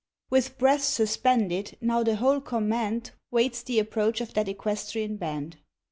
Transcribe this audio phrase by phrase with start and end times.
[0.31, 5.57] With breath suspended, now the whole command Waits the approach of that equestrian band.